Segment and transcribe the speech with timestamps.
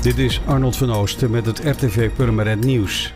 [0.00, 3.14] Dit is Arnold van Oosten met het RTV Purmerend Nieuws.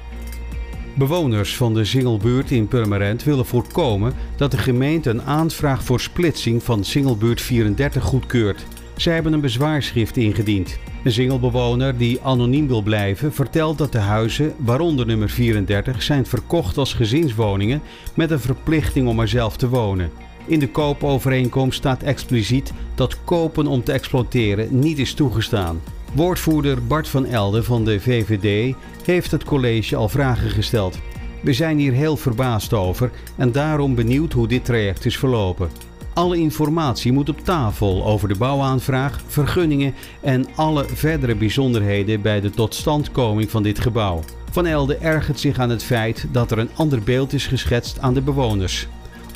[0.95, 6.63] Bewoners van de Singelbuurt in Purmerend willen voorkomen dat de gemeente een aanvraag voor splitsing
[6.63, 8.67] van Singelbuurt 34 goedkeurt.
[8.97, 10.79] Zij hebben een bezwaarschrift ingediend.
[11.05, 16.79] Een singelbewoner die anoniem wil blijven vertelt dat de huizen, waaronder nummer 34, zijn verkocht
[16.79, 17.83] als gezinswoningen
[18.15, 20.11] met een verplichting om er zelf te wonen.
[20.47, 25.81] In de koopovereenkomst staat expliciet dat kopen om te exploiteren niet is toegestaan.
[26.15, 28.75] Woordvoerder Bart van Elden van de VVD
[29.05, 30.99] heeft het college al vragen gesteld.
[31.43, 35.71] We zijn hier heel verbaasd over en daarom benieuwd hoe dit traject is verlopen.
[36.13, 42.51] Alle informatie moet op tafel over de bouwaanvraag, vergunningen en alle verdere bijzonderheden bij de
[42.51, 44.21] totstandkoming van dit gebouw.
[44.51, 48.15] Van Elde ergert zich aan het feit dat er een ander beeld is geschetst aan
[48.15, 48.87] de bewoners.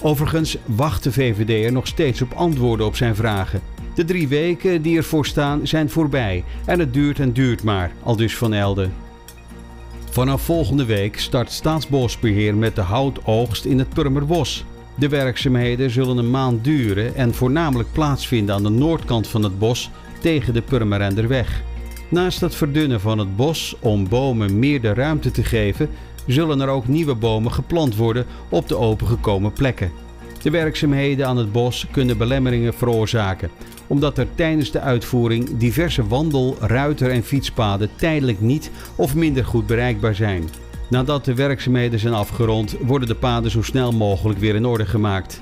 [0.02, 3.60] Overigens wacht de VVD er nog steeds op antwoorden op zijn vragen.
[3.98, 8.16] De drie weken die ervoor staan zijn voorbij en het duurt en duurt maar, al
[8.16, 8.88] dus Van Elde.
[10.10, 14.64] Vanaf volgende week start Staatsbosbeheer met de houtoogst in het Purmerbos.
[14.94, 19.90] De werkzaamheden zullen een maand duren en voornamelijk plaatsvinden aan de noordkant van het bos
[20.20, 21.62] tegen de Purmerenderweg.
[22.08, 25.88] Naast het verdunnen van het bos om bomen meer de ruimte te geven,
[26.26, 30.07] zullen er ook nieuwe bomen geplant worden op de opengekomen plekken.
[30.42, 33.50] De werkzaamheden aan het bos kunnen belemmeringen veroorzaken,
[33.86, 39.66] omdat er tijdens de uitvoering diverse wandel-, ruiter- en fietspaden tijdelijk niet of minder goed
[39.66, 40.48] bereikbaar zijn.
[40.90, 45.40] Nadat de werkzaamheden zijn afgerond, worden de paden zo snel mogelijk weer in orde gemaakt.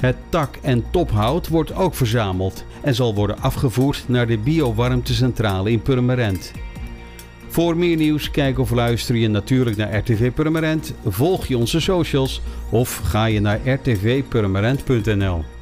[0.00, 5.82] Het tak- en tophout wordt ook verzameld en zal worden afgevoerd naar de biowarmtecentrale in
[5.82, 6.52] Purmerend.
[7.56, 12.40] Voor meer nieuws, kijk of luister je natuurlijk naar RTV Purmerend, volg je onze socials
[12.70, 15.55] of ga je naar rtvpurmerend.nl.